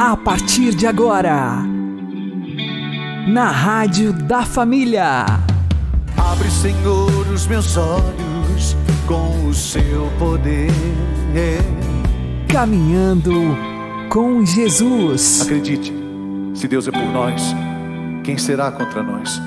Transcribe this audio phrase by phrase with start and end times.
[0.00, 1.56] A partir de agora,
[3.26, 5.24] na Rádio da Família.
[6.16, 8.76] Abre, Senhor, os meus olhos
[9.08, 10.70] com o seu poder.
[12.48, 13.56] Caminhando
[14.08, 15.42] com Jesus.
[15.42, 15.92] Acredite,
[16.54, 17.42] se Deus é por nós,
[18.22, 19.42] quem será contra nós?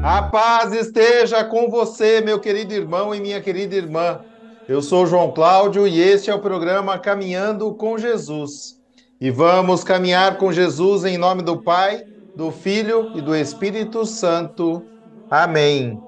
[0.00, 4.20] A paz esteja com você, meu querido irmão e minha querida irmã.
[4.66, 8.80] Eu sou João Cláudio e este é o programa Caminhando com Jesus.
[9.20, 12.02] E vamos caminhar com Jesus em nome do Pai,
[12.34, 14.82] do Filho e do Espírito Santo.
[15.30, 16.00] Amém.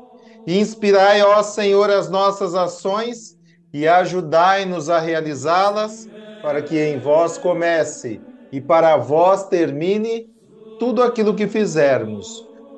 [0.47, 3.37] Inspirai, ó Senhor, as nossas ações
[3.75, 6.09] e ajudai-nos a realizá-las,
[6.43, 10.31] para que em vós comece e para vós termine
[10.79, 12.27] tudo aquilo que fizermos.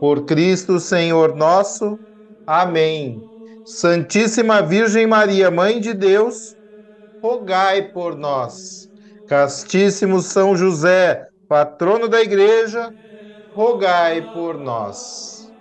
[0.01, 2.01] Por Cristo, Senhor nosso.
[2.45, 3.28] Amém.
[3.71, 6.57] Santíssima Virgem Maria, Mãe de Deus,
[7.23, 8.89] rogai por nós.
[9.27, 12.91] Castíssimo São José, patrono da Igreja,
[13.55, 15.53] rogai por nós.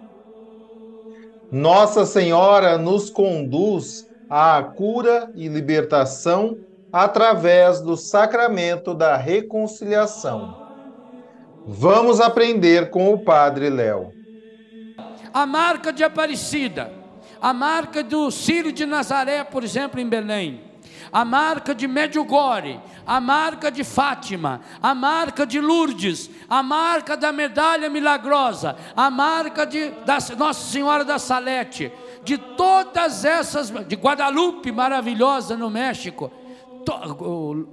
[1.52, 6.58] Nossa Senhora nos conduz à cura e libertação
[6.89, 10.55] através do sacramento da reconciliação.
[11.66, 14.14] Vamos aprender com o Padre Léo.
[15.33, 16.97] A marca de Aparecida,
[17.41, 20.61] a marca do Círio de Nazaré, por exemplo, em Belém,
[21.11, 27.31] a marca de Medjugorje, a marca de Fátima, a marca de Lourdes, a marca da
[27.31, 31.91] medalha milagrosa, a marca de da Nossa Senhora da Salete,
[32.23, 36.31] de todas essas, de Guadalupe maravilhosa no México,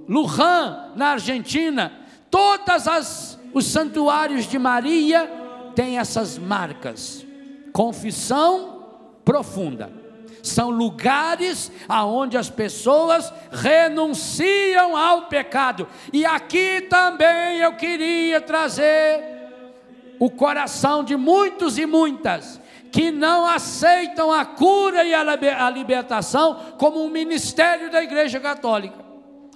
[0.07, 1.91] Luján na Argentina,
[2.29, 5.31] todas as os santuários de Maria
[5.73, 7.25] têm essas marcas.
[7.71, 8.74] Confissão
[9.25, 10.05] profunda
[10.45, 15.87] são lugares aonde as pessoas renunciam ao pecado.
[16.13, 19.23] E aqui também eu queria trazer
[20.19, 22.61] o coração de muitos e muitas
[22.91, 29.03] que não aceitam a cura e a libertação como um ministério da Igreja Católica.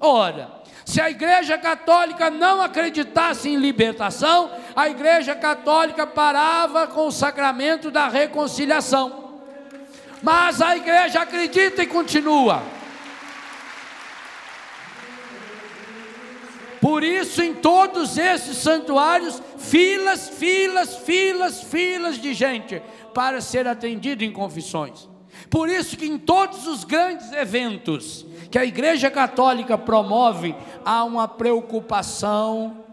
[0.02, 7.12] Ora, se a Igreja Católica não acreditasse em libertação, a Igreja Católica parava com o
[7.12, 9.29] sacramento da reconciliação
[10.22, 12.62] mas a igreja acredita e continua.
[16.82, 22.82] Por isso, em todos esses santuários, filas, filas, filas, filas de gente
[23.14, 25.10] para ser atendido em confissões.
[25.50, 30.56] Por isso que em todos os grandes eventos que a Igreja Católica promove,
[30.86, 32.84] há uma preocupação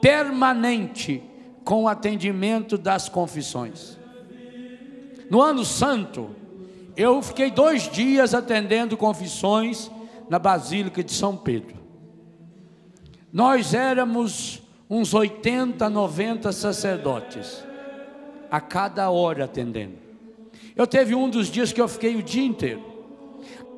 [0.00, 1.22] permanente
[1.64, 3.98] com o atendimento das confissões.
[5.30, 6.30] No ano santo,
[6.96, 9.90] eu fiquei dois dias atendendo confissões
[10.28, 11.76] na Basílica de São Pedro.
[13.32, 17.64] Nós éramos uns 80, 90 sacerdotes,
[18.50, 20.04] a cada hora atendendo.
[20.76, 22.94] Eu teve um dos dias que eu fiquei o dia inteiro.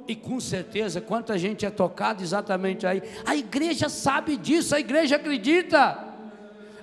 [0.08, 3.02] E com certeza, quanta gente é tocada exatamente aí.
[3.24, 6.05] A igreja sabe disso, a igreja acredita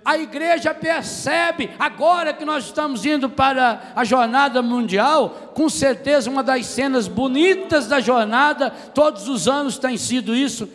[0.05, 6.43] a igreja percebe, agora que nós estamos indo para a jornada mundial, com certeza uma
[6.43, 10.67] das cenas bonitas da jornada, todos os anos tem sido isso.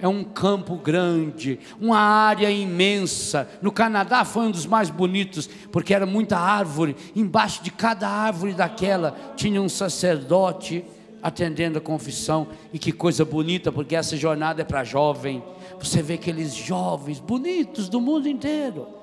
[0.00, 3.48] É um campo grande, uma área imensa.
[3.62, 6.96] No Canadá foi um dos mais bonitos, porque era muita árvore.
[7.14, 10.84] Embaixo de cada árvore daquela tinha um sacerdote
[11.22, 12.48] atendendo a confissão.
[12.72, 15.40] E que coisa bonita, porque essa jornada é para jovem
[15.86, 19.02] você vê aqueles jovens bonitos do mundo inteiro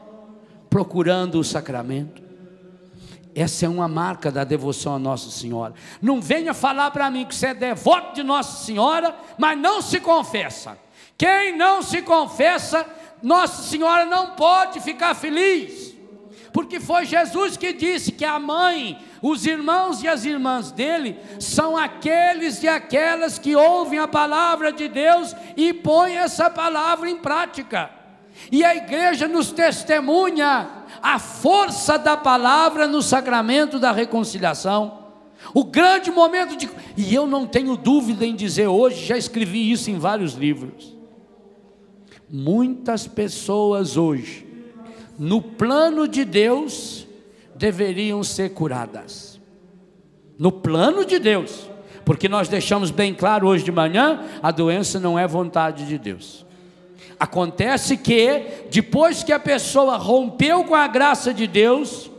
[0.69, 2.22] procurando o sacramento.
[3.34, 5.73] Essa é uma marca da devoção a Nossa Senhora.
[6.01, 10.00] Não venha falar para mim que você é devoto de Nossa Senhora, mas não se
[10.00, 10.78] confessa.
[11.18, 12.85] Quem não se confessa,
[13.22, 15.95] Nossa Senhora não pode ficar feliz,
[16.53, 21.75] porque foi Jesus que disse que a mãe os irmãos e as irmãs dele são
[21.75, 27.89] aqueles e aquelas que ouvem a palavra de Deus e põem essa palavra em prática.
[28.51, 30.69] E a igreja nos testemunha
[31.01, 35.00] a força da palavra no sacramento da reconciliação.
[35.54, 36.69] O grande momento de.
[36.95, 40.95] E eu não tenho dúvida em dizer hoje, já escrevi isso em vários livros.
[42.30, 44.45] Muitas pessoas hoje,
[45.18, 47.07] no plano de Deus,
[47.59, 49.38] deveriam ser curadas.
[50.38, 51.69] No plano de Deus,
[52.06, 56.45] porque nós deixamos bem claro hoje de manhã, a doença não é vontade de Deus.
[57.19, 62.09] Acontece que depois que a pessoa rompeu com a graça de Deus,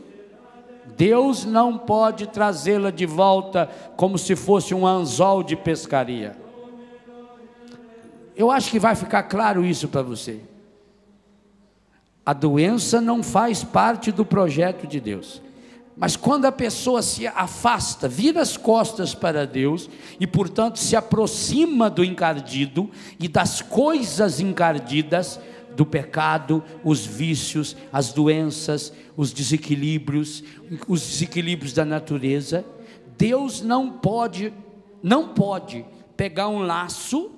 [0.95, 6.37] Deus não pode trazê-la de volta como se fosse um anzol de pescaria.
[8.37, 10.50] Eu acho que vai ficar claro isso para você.
[12.25, 15.43] A doença não faz parte do projeto de Deus.
[15.97, 21.91] Mas quando a pessoa se afasta, vira as costas para Deus e, portanto, se aproxima
[21.91, 25.39] do encardido e das coisas encardidas,
[25.77, 30.43] do pecado, os vícios, as doenças, os desequilíbrios,
[30.89, 32.65] os desequilíbrios da natureza,
[33.17, 34.53] Deus não pode,
[35.03, 35.85] não pode
[36.17, 37.31] pegar um laço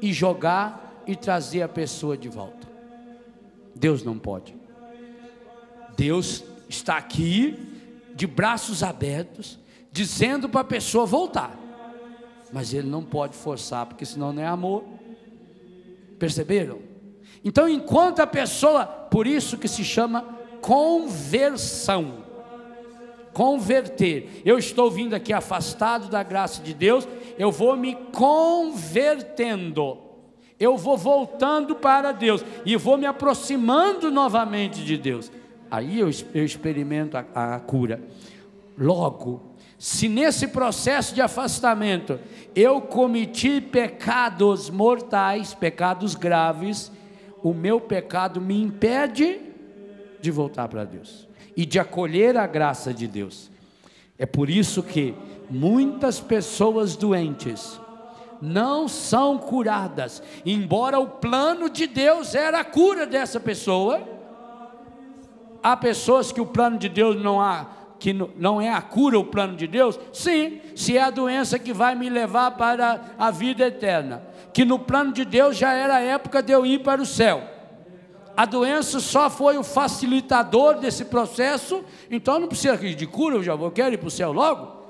[0.00, 2.61] e jogar e trazer a pessoa de volta.
[3.74, 4.54] Deus não pode.
[5.96, 7.56] Deus está aqui
[8.14, 9.58] de braços abertos,
[9.90, 11.58] dizendo para a pessoa voltar.
[12.52, 14.84] Mas ele não pode forçar, porque senão não é amor.
[16.18, 16.78] Perceberam?
[17.44, 20.22] Então, enquanto a pessoa, por isso que se chama
[20.60, 22.22] conversão.
[23.32, 24.42] Converter.
[24.44, 27.08] Eu estou vindo aqui afastado da graça de Deus,
[27.38, 29.98] eu vou me convertendo.
[30.62, 35.28] Eu vou voltando para Deus e vou me aproximando novamente de Deus.
[35.68, 38.00] Aí eu, eu experimento a, a cura.
[38.78, 39.42] Logo,
[39.76, 42.20] se nesse processo de afastamento
[42.54, 46.92] eu cometi pecados mortais, pecados graves,
[47.42, 49.40] o meu pecado me impede
[50.20, 51.26] de voltar para Deus
[51.56, 53.50] e de acolher a graça de Deus.
[54.16, 55.12] É por isso que
[55.50, 57.80] muitas pessoas doentes
[58.42, 64.02] não são curadas, embora o plano de Deus era a cura dessa pessoa.
[65.62, 69.24] Há pessoas que o plano de Deus não há que não é a cura o
[69.24, 69.96] plano de Deus?
[70.12, 74.78] Sim, se é a doença que vai me levar para a vida eterna que no
[74.78, 77.42] plano de Deus já era a época de eu ir para o céu.
[78.36, 83.54] A doença só foi o facilitador desse processo, então não precisa de cura, eu já
[83.54, 84.82] vou, quero ir para o céu logo.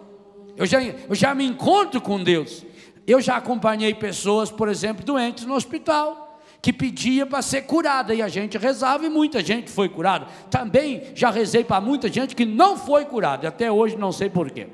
[0.56, 2.64] Eu já, eu já me encontro com Deus.
[3.06, 8.22] Eu já acompanhei pessoas, por exemplo, doentes no hospital, que pedia para ser curada, e
[8.22, 10.26] a gente rezava e muita gente foi curada.
[10.48, 14.68] Também já rezei para muita gente que não foi curada, até hoje não sei porquê.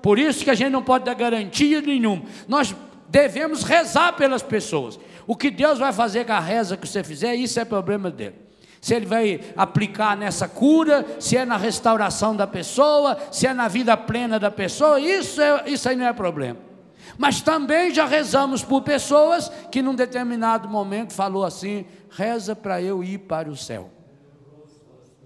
[0.00, 2.22] Por isso que a gente não pode dar garantia nenhuma.
[2.46, 2.74] Nós
[3.08, 5.00] devemos rezar pelas pessoas.
[5.26, 8.36] O que Deus vai fazer com a reza que você fizer, isso é problema dele.
[8.80, 13.66] Se ele vai aplicar nessa cura, se é na restauração da pessoa, se é na
[13.66, 16.73] vida plena da pessoa, isso, é, isso aí não é problema.
[17.16, 23.02] Mas também já rezamos por pessoas que num determinado momento falou assim: reza para eu
[23.02, 23.90] ir para o céu.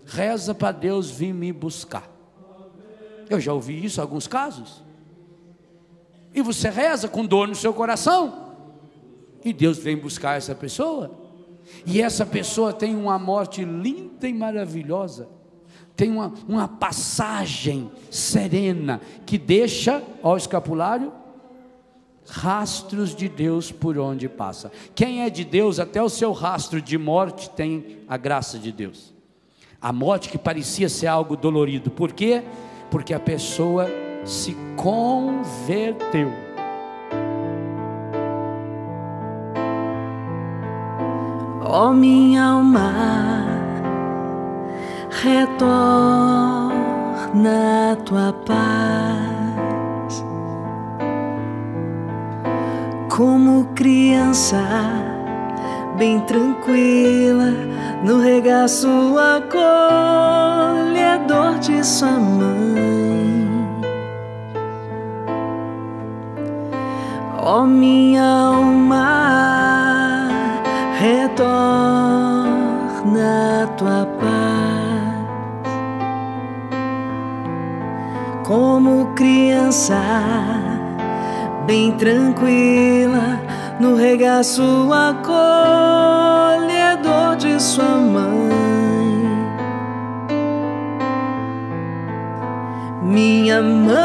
[0.04, 2.08] Reza para Deus vir me buscar.
[3.28, 4.82] Eu já ouvi isso em alguns casos.
[6.34, 8.48] E você reza com dor no seu coração.
[9.44, 11.10] E Deus vem buscar essa pessoa.
[11.84, 15.28] E essa pessoa tem uma morte linda e maravilhosa.
[15.94, 21.12] Tem uma, uma passagem serena que deixa, ao escapulário,
[22.28, 24.70] rastros de Deus por onde passa.
[24.94, 29.12] Quem é de Deus, até o seu rastro de morte tem a graça de Deus.
[29.80, 31.90] A morte que parecia ser algo dolorido.
[31.90, 32.42] Por quê?
[32.90, 33.86] Porque a pessoa
[34.24, 36.48] se converteu.
[41.70, 43.44] Ó oh, minha alma,
[45.10, 46.72] retorna
[47.92, 49.37] a tua paz,
[53.18, 54.62] como criança,
[55.96, 57.52] bem tranquila,
[58.04, 58.88] no regaço
[59.36, 60.78] acolhedor
[61.58, 63.48] de sua mãe.
[67.38, 69.08] Ó oh, minha alma,
[71.00, 72.44] retorna
[73.64, 75.58] a tua paz,
[78.44, 80.57] como criança,
[81.68, 83.38] bem tranquila,
[83.78, 85.36] no regaço acolhedor
[87.36, 88.48] de sua mãe.
[93.02, 93.98] Minha mãe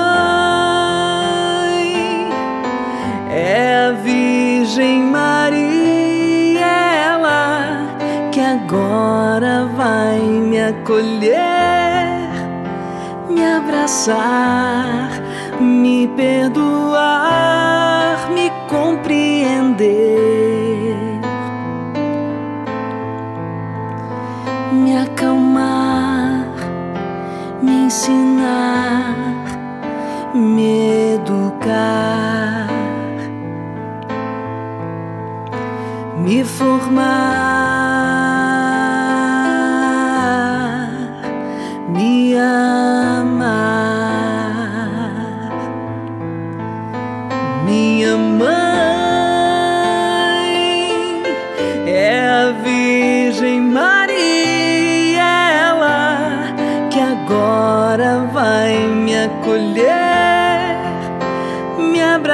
[3.32, 6.68] é a Virgem Maria,
[7.08, 7.88] ela
[8.30, 12.28] que agora vai me acolher,
[13.30, 15.10] me abraçar,
[15.62, 17.53] me perdoar,
[19.84, 21.20] compreender,
[24.72, 26.48] me acalmar,
[27.62, 29.16] me ensinar,
[30.34, 32.68] me educar.
[36.24, 37.63] me formar,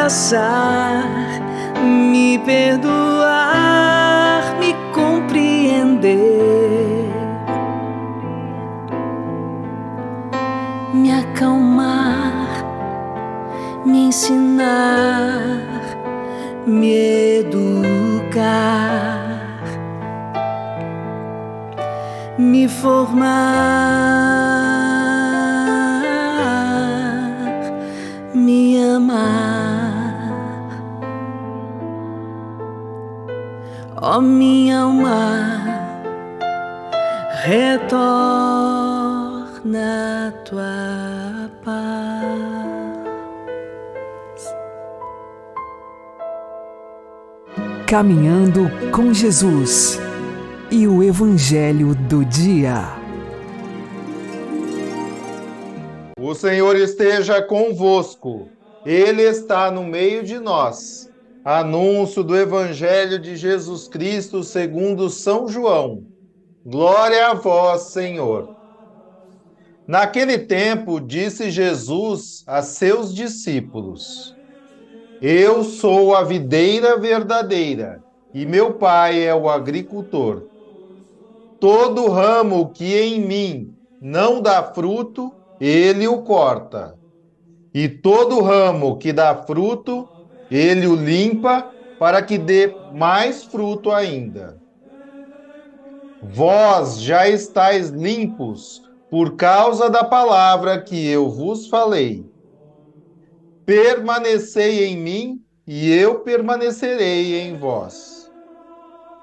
[0.10, 1.06] abraçar,
[1.84, 2.99] me perdoar,
[47.90, 50.00] Caminhando com Jesus
[50.70, 52.84] e o Evangelho do Dia.
[56.20, 58.48] O Senhor esteja convosco,
[58.86, 61.10] Ele está no meio de nós.
[61.44, 66.04] Anúncio do Evangelho de Jesus Cristo segundo São João.
[66.64, 68.56] Glória a vós, Senhor.
[69.88, 74.36] Naquele tempo, disse Jesus a seus discípulos:
[75.22, 80.50] Eu sou a videira verdadeira e meu pai é o agricultor.
[81.60, 86.98] Todo ramo que em mim não dá fruto, ele o corta.
[87.74, 90.10] E todo ramo que dá fruto,
[90.50, 94.62] ele o limpa para que dê mais fruto ainda.
[96.22, 102.29] Vós já estáis limpos por causa da palavra que eu vos falei.
[103.70, 108.28] Permanecei em mim e eu permanecerei em vós.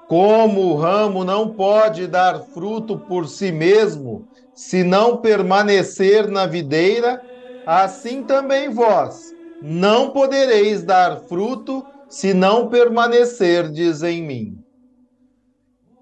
[0.06, 7.20] Como o ramo não pode dar fruto por si mesmo, se não permanecer na videira,
[7.66, 14.58] assim também vós não podereis dar fruto se não permanecerdes em mim.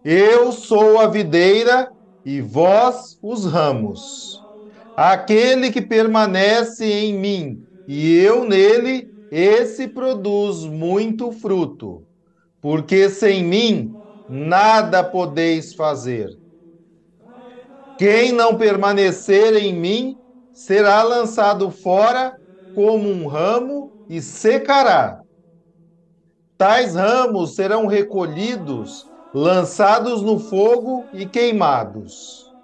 [0.04, 1.90] Eu sou a videira
[2.22, 4.38] e vós os ramos.
[4.94, 12.06] Aquele que permanece em mim e eu nele, esse produz muito fruto.
[12.60, 13.98] Porque sem mim
[14.28, 16.28] nada podeis fazer.
[17.96, 20.18] Quem não permanecer em mim
[20.52, 22.36] será lançado fora
[22.72, 25.20] como um ramo e secará.
[26.56, 32.54] Tais ramos serão recolhidos lançados no fogo e queimados.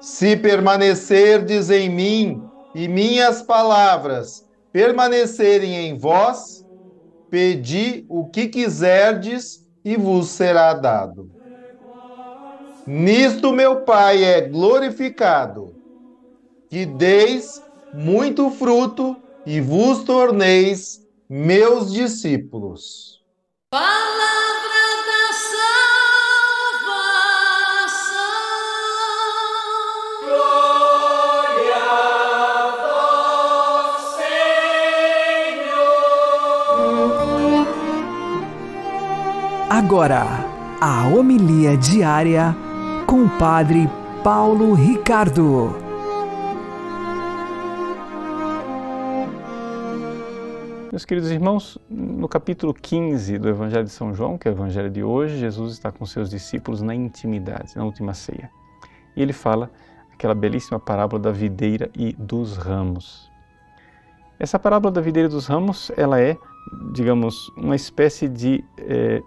[0.00, 6.64] Se permanecerdes em mim e minhas palavras permanecerem em vós,
[7.30, 11.30] pedi o que quiserdes e vos será dado.
[12.86, 15.74] Nisto meu Pai é glorificado,
[16.70, 23.22] que deis muito fruto e vos torneis meus discípulos.
[23.70, 24.37] Palavra
[39.70, 40.24] Agora,
[40.80, 42.56] a homilia diária
[43.06, 43.86] com o Padre
[44.24, 45.76] Paulo Ricardo.
[50.90, 54.88] Meus queridos irmãos, no capítulo 15 do Evangelho de São João, que é o Evangelho
[54.88, 58.50] de hoje, Jesus está com seus discípulos na intimidade, na última ceia.
[59.14, 59.70] E ele fala
[60.10, 63.30] aquela belíssima parábola da videira e dos ramos.
[64.40, 66.38] Essa parábola da videira e dos ramos, ela é,
[66.94, 69.22] digamos, uma espécie de é,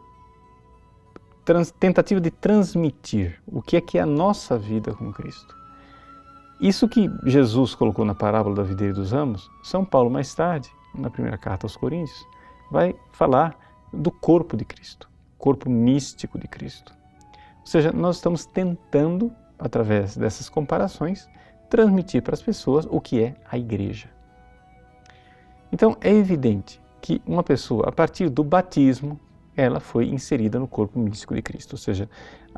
[1.46, 5.56] trans, tentativa de transmitir o que é que é a nossa vida com Cristo.
[6.60, 10.70] Isso que Jesus colocou na parábola da videira e dos ramos, São Paulo mais tarde
[10.94, 12.26] na primeira carta aos Coríntios,
[12.70, 13.58] vai falar
[13.92, 16.94] do corpo de Cristo, corpo místico de Cristo.
[17.60, 21.28] Ou seja, nós estamos tentando, através dessas comparações,
[21.70, 24.10] transmitir para as pessoas o que é a igreja.
[25.72, 29.20] Então, é evidente que uma pessoa, a partir do batismo,
[29.56, 31.74] ela foi inserida no corpo místico de Cristo.
[31.74, 32.10] Ou seja,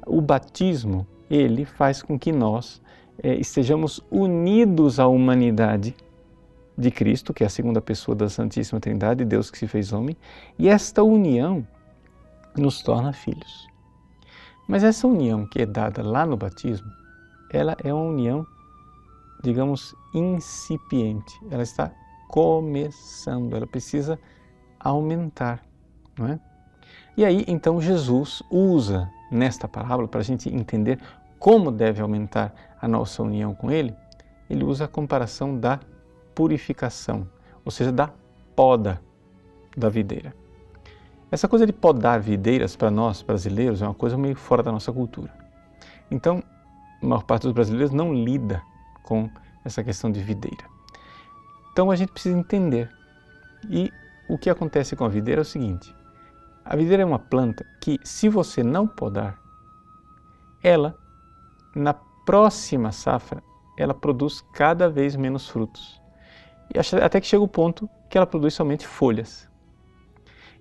[0.06, 2.82] o batismo, ele faz com que nós
[3.22, 5.96] é, estejamos unidos à humanidade
[6.78, 10.18] de Cristo, que é a segunda pessoa da Santíssima Trindade, Deus que se fez homem,
[10.58, 11.66] e esta união
[12.56, 13.68] nos torna filhos.
[14.68, 16.90] Mas essa união que é dada lá no batismo,
[17.52, 18.46] ela é uma união,
[19.44, 21.40] digamos, incipiente.
[21.52, 21.92] Ela está
[22.30, 24.20] começando, ela precisa
[24.80, 25.64] aumentar,
[26.18, 26.40] não é?
[27.16, 31.00] E aí, então, Jesus usa nesta parábola, para a gente entender
[31.40, 33.96] como deve aumentar a nossa união com Ele,
[34.50, 35.80] ele usa a comparação da
[36.36, 37.28] purificação,
[37.66, 38.10] ou seja, da
[38.56, 39.02] poda
[39.76, 40.34] da videira.
[41.32, 44.92] Essa coisa de podar videiras para nós brasileiros é uma coisa meio fora da nossa
[44.92, 45.34] cultura.
[46.12, 46.44] Então,
[47.02, 48.62] a maior parte dos brasileiros não lida
[49.02, 49.30] com
[49.66, 50.66] essa questão de videira.
[51.72, 52.90] Então a gente precisa entender.
[53.70, 53.92] E
[54.30, 55.94] o que acontece com a videira é o seguinte:
[56.66, 59.40] a videira é uma planta que, se você não podar,
[60.64, 60.98] ela,
[61.76, 63.44] na próxima safra,
[63.78, 66.02] ela produz cada vez menos frutos.
[66.74, 69.50] E até que chega o ponto que ela produz somente folhas.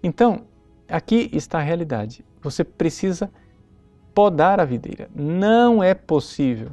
[0.03, 0.47] Então,
[0.89, 2.25] aqui está a realidade.
[2.41, 3.31] Você precisa
[4.15, 5.09] podar a videira.
[5.15, 6.73] Não é possível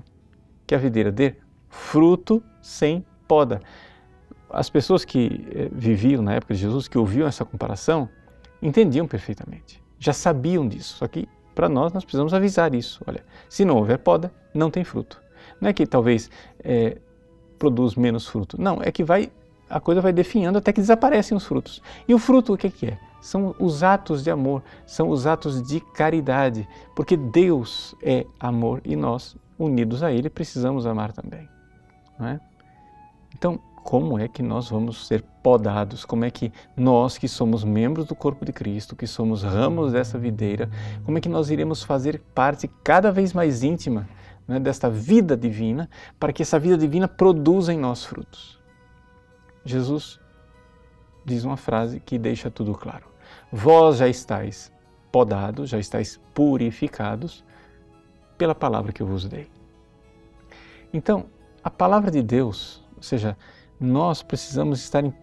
[0.65, 1.35] que a videira dê
[1.69, 3.61] fruto sem poda.
[4.49, 8.09] As pessoas que eh, viviam na época de Jesus, que ouviam essa comparação,
[8.61, 10.97] entendiam perfeitamente, já sabiam disso.
[10.97, 13.01] Só que para nós, nós precisamos avisar isso.
[13.05, 15.21] Olha, se não houver poda, não tem fruto.
[15.59, 16.29] Não é que talvez
[16.63, 16.97] é,
[17.57, 18.59] produz menos fruto.
[18.61, 19.31] Não, é que vai
[19.69, 21.81] a coisa vai definhando até que desaparecem os frutos.
[22.07, 22.99] E o fruto o que, que é?
[23.21, 28.95] São os atos de amor, são os atos de caridade, porque Deus é amor e
[28.95, 31.47] nós, unidos a Ele, precisamos amar também.
[32.21, 32.39] É?
[33.35, 33.59] Então,
[33.89, 36.05] como é que nós vamos ser podados?
[36.05, 40.15] Como é que nós, que somos membros do corpo de Cristo, que somos ramos dessa
[40.15, 40.69] videira,
[41.03, 44.07] como é que nós iremos fazer parte cada vez mais íntima
[44.47, 48.59] né, desta vida divina, para que essa vida divina produza em nós frutos.
[49.65, 50.19] Jesus
[51.25, 53.07] diz uma frase que deixa tudo claro.
[53.51, 54.71] Vós já estáis
[55.11, 57.43] podados, já estáis purificados
[58.37, 59.49] pela palavra que eu vos dei.
[60.93, 61.25] Então,
[61.63, 63.35] a palavra de Deus, ou seja,
[63.79, 65.13] nós precisamos estar em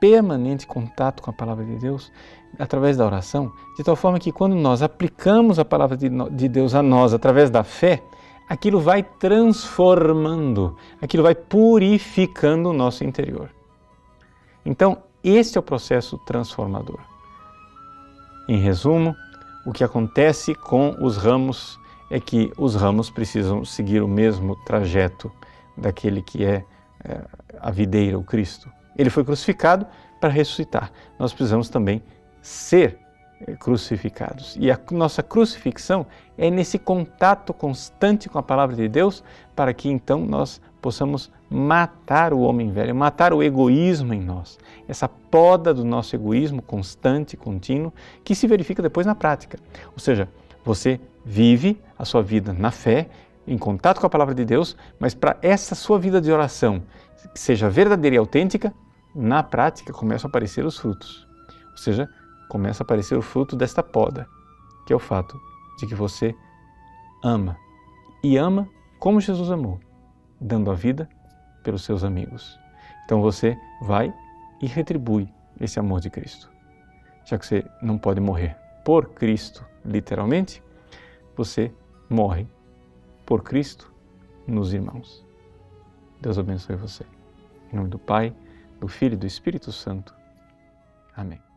[0.00, 2.10] permanente contato com a palavra de Deus
[2.58, 6.82] através da oração, de tal forma que quando nós aplicamos a palavra de Deus a
[6.82, 8.02] nós através da fé,
[8.48, 13.50] aquilo vai transformando, aquilo vai purificando o nosso interior.
[14.66, 16.98] Então, este é o processo transformador.
[18.48, 19.14] Em resumo,
[19.64, 21.78] o que acontece com os ramos
[22.10, 25.30] é que os ramos precisam seguir o mesmo trajeto
[25.76, 26.64] daquele que é
[27.60, 28.70] a videira, o Cristo.
[28.96, 29.86] Ele foi crucificado
[30.20, 30.92] para ressuscitar.
[31.18, 32.02] Nós precisamos também
[32.40, 32.98] ser
[33.46, 34.56] é, crucificados.
[34.58, 36.06] E a nossa crucifixão
[36.38, 39.24] é nesse contato constante com a palavra de Deus,
[39.56, 44.58] para que então nós possamos matar o homem velho, matar o egoísmo em nós.
[44.88, 47.92] Essa poda do nosso egoísmo constante, contínuo,
[48.24, 49.58] que se verifica depois na prática.
[49.92, 50.28] Ou seja,
[50.64, 53.08] você vive a sua vida na fé,
[53.46, 56.82] em contato com a palavra de Deus, mas para essa sua vida de oração
[57.32, 58.72] que seja verdadeira e autêntica,
[59.14, 61.26] na prática começam a aparecer os frutos.
[61.70, 62.08] Ou seja,
[62.48, 64.26] começa a aparecer o fruto desta poda,
[64.86, 65.38] que é o fato
[65.78, 66.34] de que você
[67.22, 67.56] ama.
[68.22, 69.80] E ama como Jesus amou,
[70.40, 71.08] dando a vida
[71.62, 72.58] pelos seus amigos.
[73.04, 74.12] Então você vai
[74.60, 75.28] e retribui
[75.60, 76.50] esse amor de Cristo.
[77.24, 80.62] Já que você não pode morrer por Cristo, literalmente,
[81.36, 81.72] você
[82.08, 82.46] morre
[83.24, 83.92] por Cristo
[84.46, 85.24] nos irmãos.
[86.20, 87.04] Deus abençoe você.
[87.72, 88.34] Em nome do Pai,
[88.80, 90.14] do Filho e do Espírito Santo.
[91.14, 91.51] Amém.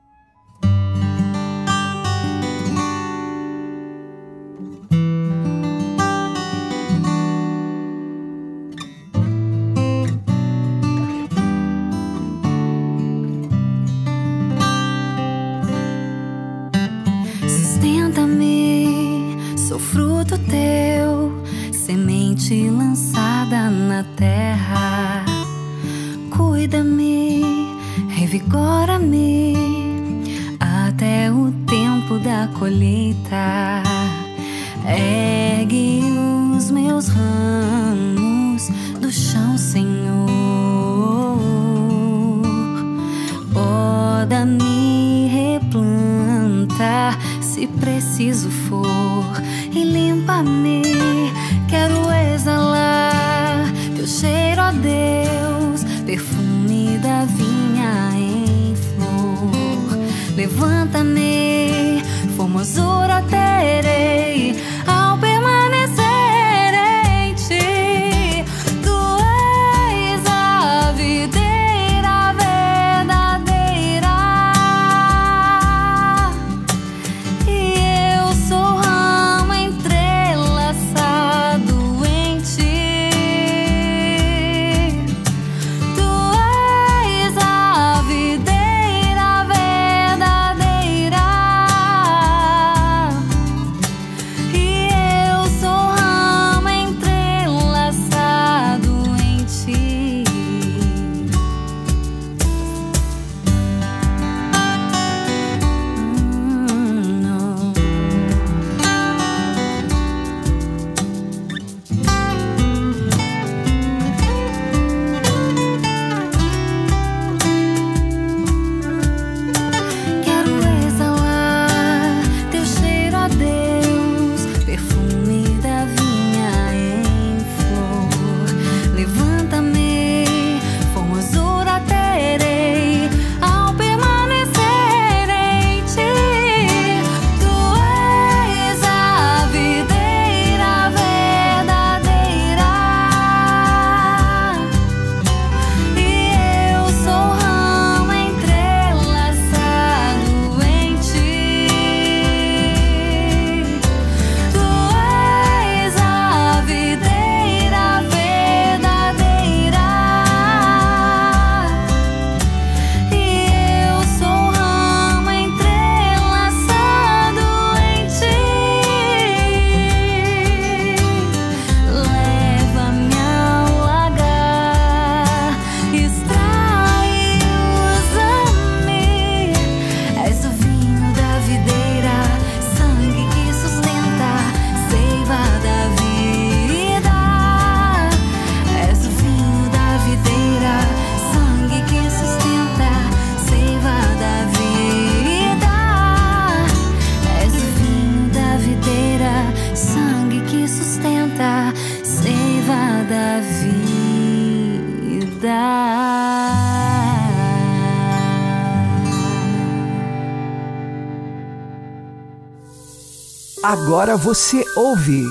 [213.67, 215.23] Agora você ouve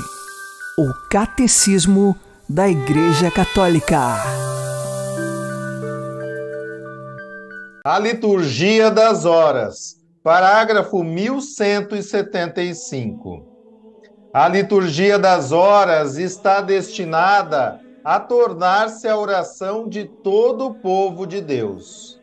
[0.77, 2.16] o Catecismo
[2.49, 4.16] da Igreja Católica.
[7.87, 13.47] A liturgia das horas, parágrafo 1175.
[14.33, 21.40] A liturgia das horas está destinada a tornar-se a oração de todo o povo de
[21.40, 22.20] Deus.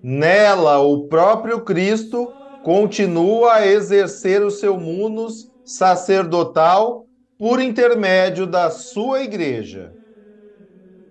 [0.00, 2.32] Nela, o próprio Cristo
[2.66, 7.06] continua a exercer o seu munus sacerdotal
[7.38, 9.92] por intermédio da sua igreja.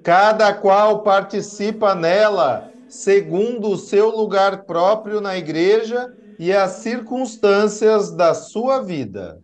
[0.04, 8.34] Cada qual participa nela segundo o seu lugar próprio na igreja e as circunstâncias da
[8.34, 9.40] sua vida.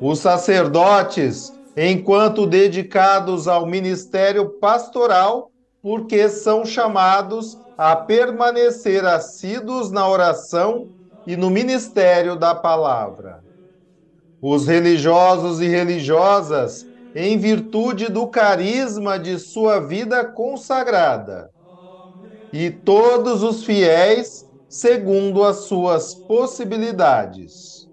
[0.00, 5.50] Os sacerdotes, enquanto dedicados ao ministério pastoral,
[5.82, 10.95] porque são chamados a permanecer assíduos na oração
[11.26, 13.42] e no ministério da palavra.
[14.40, 16.84] Os religiosos e religiosas,
[17.14, 21.50] em virtude do carisma de sua vida consagrada,
[22.52, 27.86] e todos os fiéis, segundo as suas possibilidades.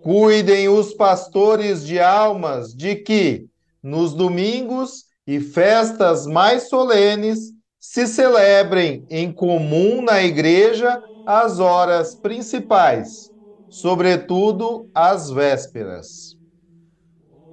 [0.00, 3.46] Cuidem os pastores de almas de que,
[3.82, 7.52] nos domingos e festas mais solenes,
[7.88, 13.30] se celebrem em comum na igreja as horas principais,
[13.70, 16.34] sobretudo as vésperas.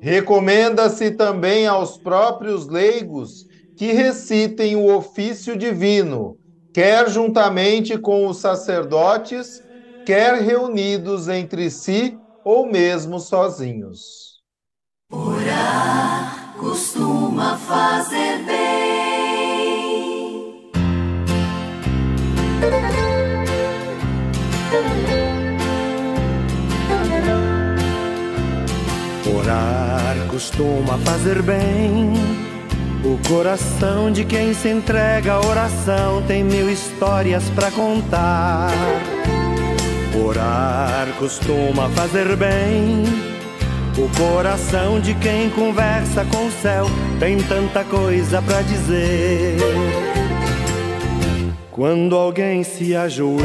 [0.02, 6.36] Recomenda-se também aos próprios leigos que recitem o ofício divino,
[6.74, 9.62] quer juntamente com os sacerdotes,
[10.04, 14.42] quer reunidos entre si ou mesmo sozinhos.
[15.12, 18.83] Orar costuma fazer bem.
[30.34, 32.12] Costuma fazer bem.
[33.06, 38.72] O coração de quem se entrega à oração tem mil histórias para contar.
[40.26, 43.04] Orar costuma fazer bem.
[43.96, 46.88] O coração de quem conversa com o céu
[47.20, 49.58] tem tanta coisa para dizer.
[51.70, 53.44] Quando alguém se ajoelha,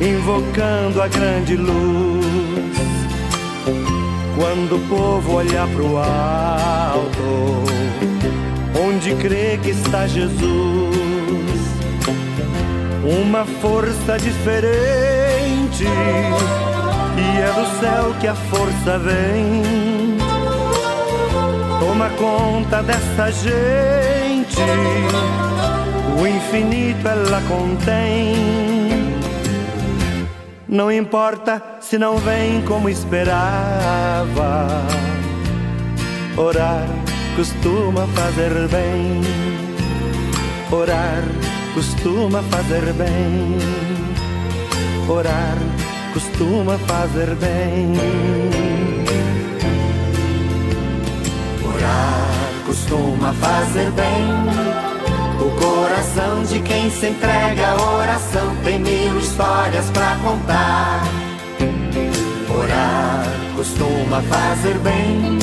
[0.00, 2.64] invocando a grande luz,
[4.36, 7.64] quando o povo olha pro alto,
[8.84, 10.44] onde crê que está Jesus,
[13.04, 15.84] uma força diferente,
[17.16, 19.62] e é do céu que a força vem.
[21.78, 24.60] Toma conta dessa gente,
[26.20, 28.34] o infinito ela contém.
[30.66, 34.66] Não importa se não vem como esperava.
[36.36, 36.88] Orar
[37.36, 39.20] costuma fazer bem.
[40.72, 41.22] Orar
[41.72, 43.58] costuma fazer bem.
[45.08, 45.56] Orar
[46.12, 47.92] costuma fazer bem.
[51.64, 54.24] Orar costuma fazer bem.
[55.40, 61.23] O coração de quem se entrega à oração tem mil histórias para contar.
[63.56, 65.38] Costuma fazer bem.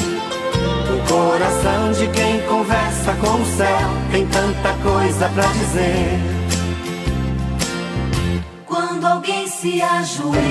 [0.90, 6.20] O coração de quem conversa com o céu tem tanta coisa para dizer.
[8.66, 10.42] Quando alguém se ajoelha,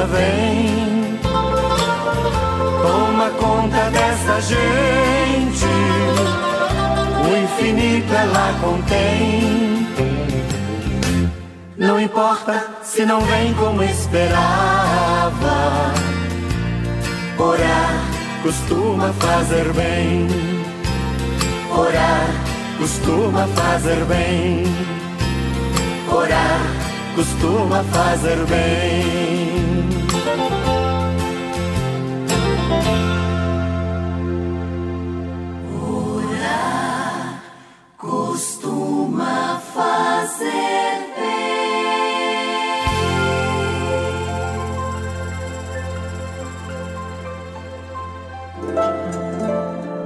[0.00, 1.18] vem.
[2.82, 5.66] Toma conta dessa gente.
[7.22, 9.88] O infinito ela contém.
[11.76, 14.34] Não importa se não vem como esperava.
[17.38, 18.04] Orar
[18.42, 20.28] costuma fazer bem.
[21.70, 22.26] Orar
[22.78, 24.64] costuma fazer bem.
[26.10, 26.60] Orar
[27.16, 29.43] costuma fazer bem.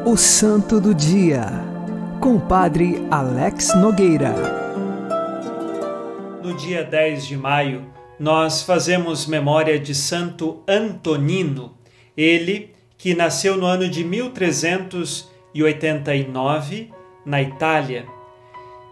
[0.05, 1.47] O Santo do Dia,
[2.21, 4.35] com Padre Alex Nogueira.
[6.43, 7.87] No dia 10 de maio,
[8.21, 11.73] nós fazemos memória de Santo Antonino,
[12.15, 16.91] ele que nasceu no ano de 1389
[17.25, 18.18] na Itália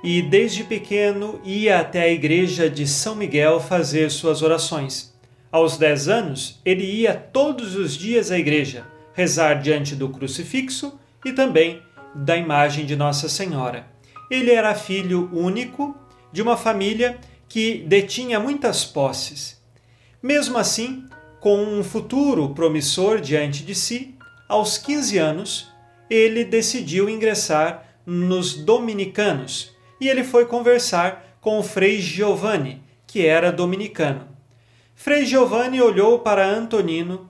[0.07, 5.13] e desde pequeno ia até a igreja de São Miguel fazer suas orações.
[5.51, 11.33] Aos 10 anos, ele ia todos os dias à igreja rezar diante do crucifixo e
[11.33, 11.83] também
[12.15, 13.85] da imagem de Nossa Senhora.
[14.31, 15.93] Ele era filho único
[16.33, 19.61] de uma família que detinha muitas posses.
[20.23, 21.05] Mesmo assim,
[21.41, 24.15] com um futuro promissor diante de si,
[24.49, 25.69] aos 15 anos,
[26.09, 33.53] ele decidiu ingressar nos dominicanos e ele foi conversar com o Frei Giovanni, que era
[33.53, 34.29] dominicano.
[34.95, 37.29] Frei Giovanni olhou para Antonino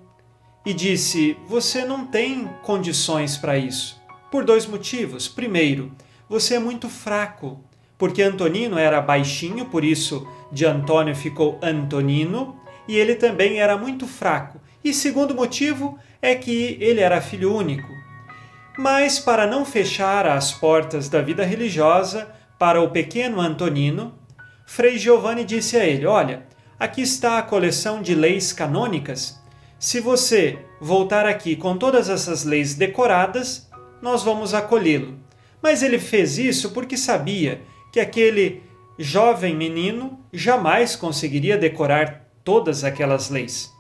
[0.65, 4.01] e disse: Você não tem condições para isso.
[4.31, 5.29] Por dois motivos.
[5.29, 5.93] Primeiro,
[6.29, 7.61] você é muito fraco,
[7.99, 14.07] porque Antonino era baixinho, por isso de Antônio ficou Antonino, e ele também era muito
[14.07, 14.61] fraco.
[14.83, 17.89] E segundo motivo é que ele era filho único.
[18.79, 24.15] Mas para não fechar as portas da vida religiosa para o pequeno Antonino,
[24.67, 26.47] Frei Giovanni disse a ele: Olha,
[26.79, 29.41] aqui está a coleção de leis canônicas.
[29.79, 35.19] Se você voltar aqui com todas essas leis decoradas, nós vamos acolhê-lo.
[35.63, 38.63] Mas ele fez isso porque sabia que aquele
[38.99, 43.71] jovem menino jamais conseguiria decorar todas aquelas leis.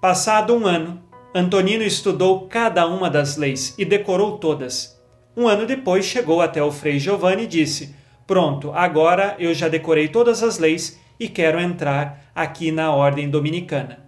[0.00, 1.02] Passado um ano,
[1.34, 5.00] Antonino estudou cada uma das leis e decorou todas.
[5.36, 7.94] Um ano depois chegou até o Frei Giovanni e disse:
[8.26, 14.00] Pronto, agora eu já decorei todas as leis e quero entrar aqui na ordem dominicana.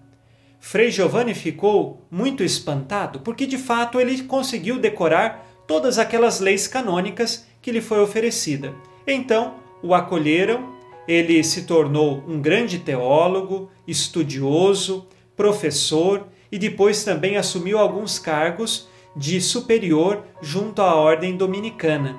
[0.60, 7.46] Frei Giovanni ficou muito espantado porque de fato ele conseguiu decorar todas aquelas leis canônicas
[7.60, 8.74] que lhe foi oferecida.
[9.06, 10.72] Então o acolheram,
[11.06, 19.40] ele se tornou um grande teólogo, estudioso, professor e depois também assumiu alguns cargos de
[19.40, 22.16] superior junto à ordem dominicana.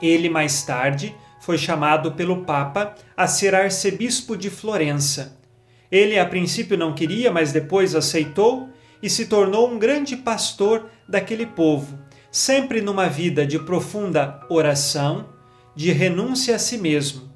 [0.00, 5.38] Ele mais tarde foi chamado pelo Papa a ser arcebispo de Florença.
[5.90, 8.68] Ele a princípio não queria, mas depois aceitou
[9.02, 11.98] e se tornou um grande pastor daquele povo,
[12.30, 15.26] sempre numa vida de profunda oração,
[15.74, 17.30] de renúncia a si mesmo.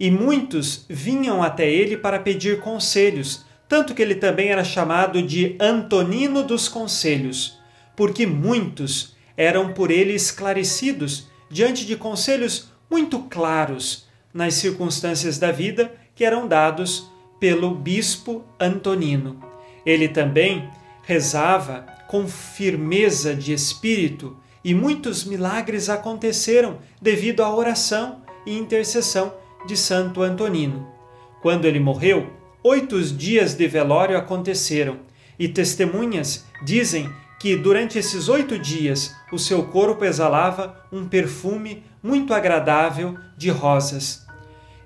[0.00, 5.56] E muitos vinham até ele para pedir conselhos tanto que ele também era chamado de
[5.58, 7.58] Antonino dos Conselhos,
[7.96, 15.94] porque muitos eram por ele esclarecidos diante de conselhos muito claros nas circunstâncias da vida
[16.14, 19.42] que eram dados pelo bispo Antonino.
[19.84, 20.68] Ele também
[21.02, 29.34] rezava com firmeza de espírito e muitos milagres aconteceram devido à oração e intercessão
[29.66, 30.88] de Santo Antonino.
[31.42, 32.30] Quando ele morreu,
[32.62, 35.00] oito dias de velório aconteceram
[35.38, 37.10] e testemunhas dizem
[37.44, 44.26] que durante esses oito dias o seu corpo exalava um perfume muito agradável de rosas.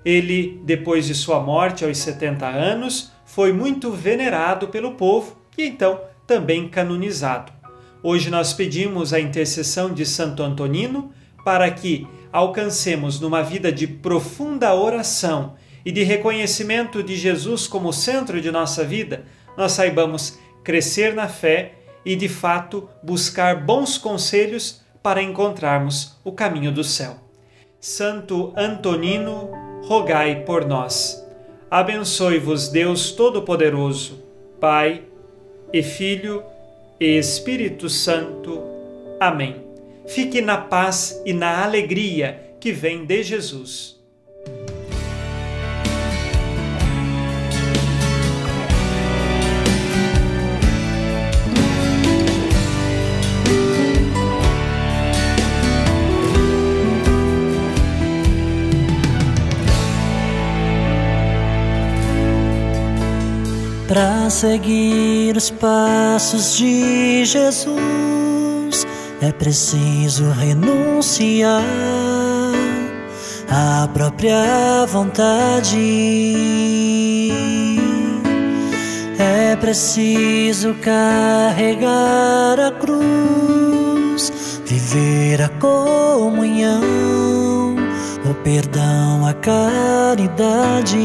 [0.03, 6.01] Ele, depois de sua morte aos 70 anos, foi muito venerado pelo povo e então
[6.27, 7.49] também canonizado.
[8.03, 11.13] Hoje nós pedimos a intercessão de Santo Antonino
[11.45, 18.41] para que alcancemos numa vida de profunda oração e de reconhecimento de Jesus como centro
[18.41, 19.23] de nossa vida,
[19.55, 26.71] nós saibamos crescer na fé e, de fato, buscar bons conselhos para encontrarmos o caminho
[26.71, 27.17] do céu.
[27.79, 29.51] Santo Antonino,
[29.83, 31.25] rogai por nós.
[31.71, 34.19] Abençoe-vos Deus Todo-Poderoso,
[34.59, 35.03] Pai
[35.71, 36.43] e Filho
[36.99, 38.61] e Espírito Santo.
[39.19, 39.63] Amém.
[40.07, 43.98] Fique na paz e na alegria que vem de Jesus.
[64.29, 68.87] Seguir os passos de Jesus
[69.21, 71.63] é preciso renunciar
[73.49, 75.77] à própria vontade.
[79.17, 84.31] É preciso carregar a cruz,
[84.65, 86.81] viver a comunhão,
[88.29, 90.97] o perdão, a caridade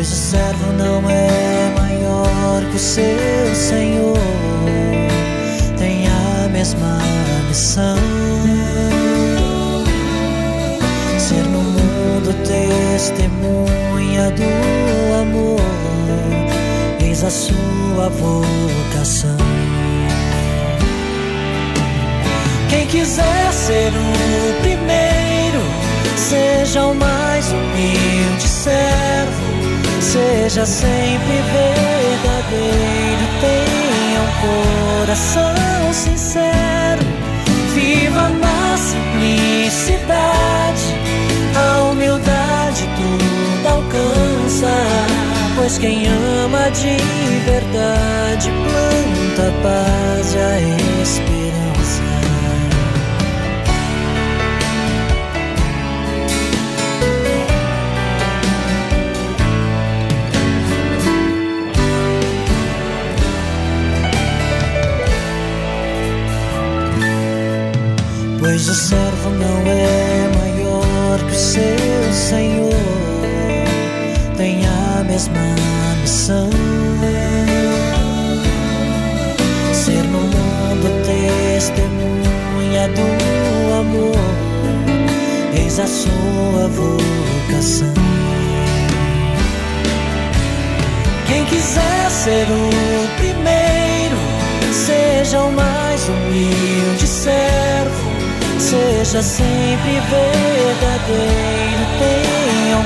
[0.00, 4.16] pois o servo não é maior que o seu senhor,
[5.76, 6.98] tem a mesma
[7.46, 7.98] missão.
[11.18, 15.60] Ser no mundo testemunha do amor,
[17.04, 19.36] eis a sua vocação.
[22.70, 24.62] Quem quiser ser um
[30.50, 34.32] seja sempre verdadeiro, tenha um
[34.98, 37.02] coração sincero,
[37.72, 40.02] viva na simplicidade,
[41.54, 44.74] a humildade tudo alcança.
[45.54, 46.96] Pois quem ama de
[47.44, 50.60] verdade planta paz e a
[51.02, 51.79] esperança.
[68.50, 72.74] Pois o servo não é maior que o seu senhor,
[74.36, 75.54] tem a mesma
[76.00, 76.50] missão.
[79.72, 84.16] Ser no mundo testemunha do amor,
[85.54, 87.94] eis a sua vocação.
[91.28, 94.16] Quem quiser ser o primeiro,
[94.72, 97.99] seja o mais humilde servo
[98.60, 102.84] seja sempre verdadeiro, tenha um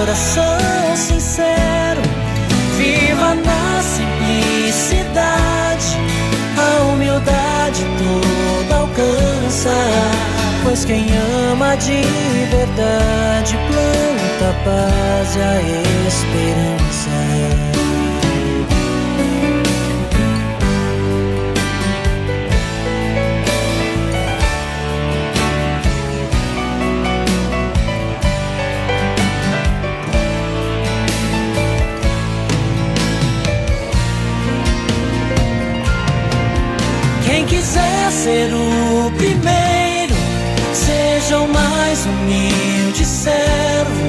[0.00, 2.02] coração sincero,
[2.76, 5.96] viva na simplicidade,
[6.58, 9.70] a humildade toda alcança,
[10.64, 11.06] pois quem
[11.52, 12.02] ama de
[12.50, 15.62] verdade planta paz e a
[16.08, 17.25] esperança.
[38.26, 40.12] Ser o primeiro,
[40.72, 44.02] seja o mais humilde servo,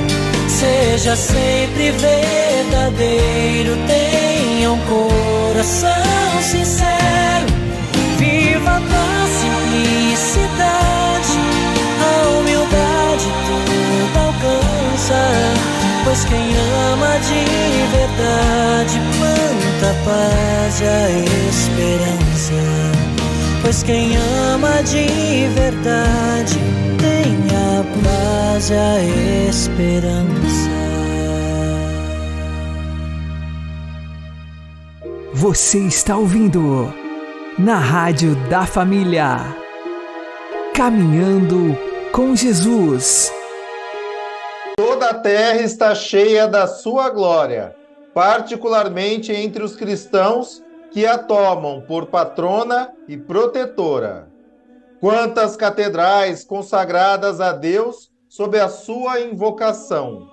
[0.50, 7.46] seja sempre verdadeiro, tenha um coração sincero,
[8.18, 11.38] viva na simplicidade,
[12.02, 15.22] a humildade tudo alcança.
[16.04, 16.56] Pois quem
[16.92, 17.42] ama de
[17.96, 21.08] verdade planta paz e a
[21.52, 22.97] esperança.
[23.78, 24.18] Pois quem
[24.52, 26.56] ama de verdade
[27.00, 30.70] tem a paz e a esperança.
[35.32, 36.92] Você está ouvindo
[37.60, 39.56] na Rádio da Família.
[40.74, 41.78] Caminhando
[42.12, 43.32] com Jesus.
[44.76, 47.76] Toda a terra está cheia da sua glória,
[48.12, 50.66] particularmente entre os cristãos
[50.98, 54.30] que a tomam por patrona e protetora.
[55.00, 60.24] Quantas catedrais consagradas a Deus sob a sua invocação.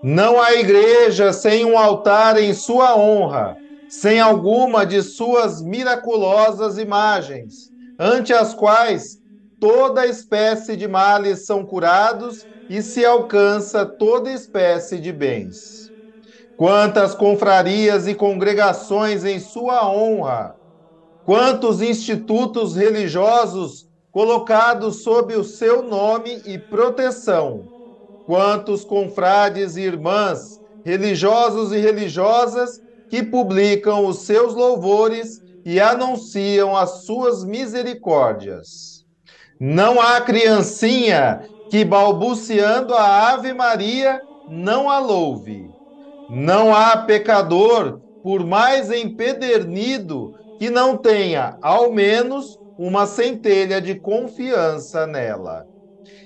[0.00, 3.56] Não há igreja sem um altar em sua honra,
[3.88, 9.18] sem alguma de suas miraculosas imagens, ante as quais
[9.58, 15.81] toda espécie de males são curados e se alcança toda espécie de bens.
[16.62, 20.54] Quantas confrarias e congregações em sua honra,
[21.24, 27.66] quantos institutos religiosos colocados sob o seu nome e proteção,
[28.24, 37.04] quantos confrades e irmãs, religiosos e religiosas, que publicam os seus louvores e anunciam as
[37.04, 39.04] suas misericórdias.
[39.58, 45.71] Não há criancinha que, balbuciando a Ave Maria, não a louve.
[46.34, 55.06] Não há pecador, por mais empedernido, que não tenha, ao menos, uma centelha de confiança
[55.06, 55.66] nela.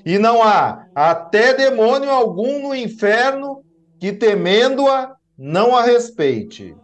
[0.05, 3.65] E não há até demônio algum no inferno
[3.99, 6.79] que, temendo-a, não a respeite.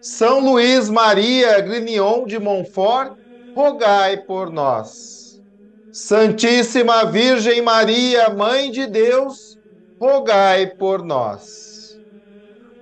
[0.00, 3.14] São Luís Maria Grignion de Montfort,
[3.54, 5.40] rogai por nós.
[5.92, 9.58] Santíssima Virgem Maria, Mãe de Deus,
[10.00, 11.75] rogai por nós.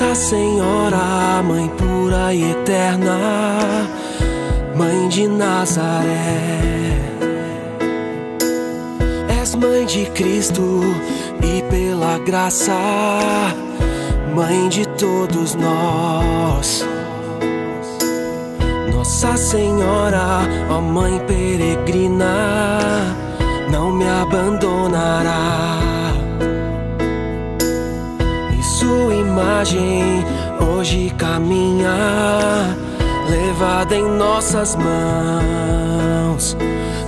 [0.00, 3.18] Nossa Senhora, Mãe pura e eterna,
[4.74, 6.48] Mãe de Nazaré.
[9.38, 10.80] És Mãe de Cristo
[11.42, 12.72] e pela graça,
[14.34, 16.82] Mãe de todos nós.
[18.94, 22.34] Nossa Senhora, ó Mãe peregrina,
[23.70, 25.79] não me abandonará.
[29.30, 30.24] imagem
[30.60, 32.76] hoje caminha,
[33.28, 36.56] levada em nossas mãos.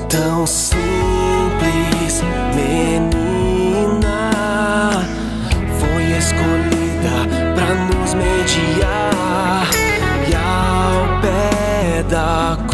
[0.08, 2.22] Tão simples,
[2.54, 4.30] menina,
[5.80, 9.68] foi escolhida pra nos mediar
[10.28, 12.71] e ao pé da cruz.